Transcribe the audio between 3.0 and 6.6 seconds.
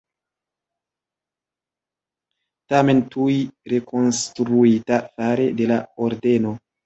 tuj rekonstruita fare de la Ordeno.